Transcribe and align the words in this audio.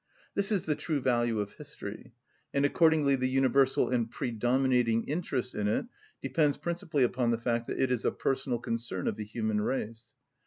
This 0.33 0.51
is 0.51 0.65
the 0.65 0.73
true 0.73 0.99
value 0.99 1.39
of 1.39 1.53
history, 1.53 2.15
and 2.55 2.65
accordingly 2.65 3.15
the 3.15 3.29
universal 3.29 3.87
and 3.91 4.09
predominating 4.09 5.03
interest 5.03 5.53
in 5.53 5.67
it 5.67 5.85
depends 6.23 6.57
principally 6.57 7.03
upon 7.03 7.29
the 7.29 7.37
fact 7.37 7.67
that 7.67 7.79
it 7.79 7.91
is 7.91 8.03
a 8.03 8.11
personal 8.11 8.57
concern 8.57 9.07
of 9.07 9.15
the 9.15 9.25
human 9.25 9.61
race. 9.61 10.15